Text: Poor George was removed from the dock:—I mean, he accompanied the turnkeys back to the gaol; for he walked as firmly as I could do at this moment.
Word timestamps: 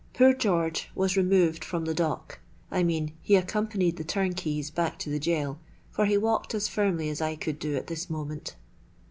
Poor 0.15 0.33
George 0.33 0.89
was 0.95 1.15
removed 1.15 1.63
from 1.63 1.85
the 1.85 1.93
dock:—I 1.93 2.81
mean, 2.81 3.13
he 3.21 3.35
accompanied 3.35 3.97
the 3.97 4.03
turnkeys 4.03 4.71
back 4.71 4.97
to 4.97 5.11
the 5.11 5.19
gaol; 5.19 5.59
for 5.91 6.07
he 6.07 6.17
walked 6.17 6.55
as 6.55 6.67
firmly 6.67 7.07
as 7.07 7.21
I 7.21 7.35
could 7.35 7.59
do 7.59 7.75
at 7.75 7.85
this 7.85 8.09
moment. 8.09 8.55